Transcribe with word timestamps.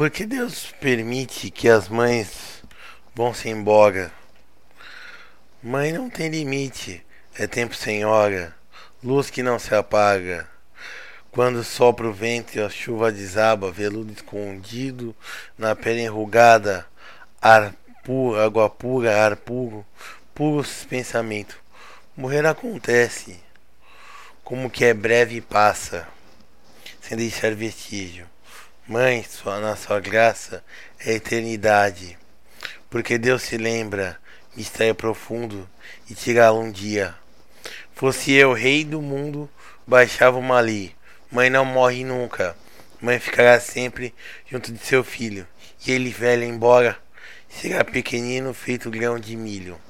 Porque 0.00 0.24
Deus 0.24 0.72
permite 0.80 1.50
que 1.50 1.68
as 1.68 1.86
mães 1.86 2.62
vão 3.14 3.34
se 3.34 3.50
embora. 3.50 4.10
Mãe 5.62 5.92
não 5.92 6.08
tem 6.08 6.30
limite, 6.30 7.04
é 7.34 7.46
tempo 7.46 7.74
sem 7.74 8.02
hora, 8.02 8.56
luz 9.04 9.28
que 9.28 9.42
não 9.42 9.58
se 9.58 9.74
apaga. 9.74 10.48
Quando 11.30 11.62
sopra 11.62 12.08
o 12.08 12.14
vento 12.14 12.56
e 12.56 12.62
a 12.62 12.70
chuva 12.70 13.12
desaba, 13.12 13.70
veludo 13.70 14.10
escondido 14.10 15.14
na 15.58 15.76
pele 15.76 16.00
enrugada, 16.00 16.86
ar 17.38 17.74
puro, 18.02 18.40
água 18.40 18.70
pura, 18.70 19.22
ar 19.22 19.36
puro, 19.36 19.84
puros 20.34 20.82
pensamento. 20.88 21.58
Morrer 22.16 22.46
acontece, 22.46 23.38
como 24.42 24.70
que 24.70 24.86
é 24.86 24.94
breve 24.94 25.36
e 25.36 25.40
passa, 25.42 26.08
sem 27.02 27.18
deixar 27.18 27.54
vestígio. 27.54 28.26
Mãe, 28.90 29.22
sua, 29.22 29.60
na 29.60 29.76
sua 29.76 30.00
graça 30.00 30.64
é 30.98 31.12
eternidade, 31.12 32.18
porque 32.90 33.18
Deus 33.18 33.42
se 33.42 33.56
lembra, 33.56 34.18
mistério 34.56 34.96
profundo, 34.96 35.70
e 36.10 36.14
tirá-lo 36.16 36.58
um 36.58 36.72
dia. 36.72 37.14
Fosse 37.94 38.32
eu 38.32 38.52
rei 38.52 38.84
do 38.84 39.00
mundo, 39.00 39.48
baixava 39.86 40.38
uma 40.38 40.58
ali. 40.58 40.92
Mãe 41.30 41.48
não 41.48 41.64
morre 41.64 42.02
nunca, 42.02 42.56
mãe 43.00 43.20
ficará 43.20 43.60
sempre 43.60 44.12
junto 44.50 44.72
de 44.72 44.84
seu 44.84 45.04
filho, 45.04 45.46
e 45.86 45.92
ele 45.92 46.10
velho 46.10 46.42
embora, 46.42 46.98
será 47.48 47.84
pequenino 47.84 48.52
feito 48.52 48.90
grão 48.90 49.20
de 49.20 49.36
milho. 49.36 49.80